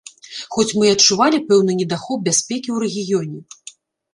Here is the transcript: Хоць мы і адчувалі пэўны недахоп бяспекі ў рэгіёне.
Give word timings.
Хоць 0.55 0.71
мы 0.77 0.87
і 0.87 0.93
адчувалі 0.95 1.39
пэўны 1.49 1.71
недахоп 1.81 2.19
бяспекі 2.29 2.69
ў 2.71 2.77
рэгіёне. 2.87 3.39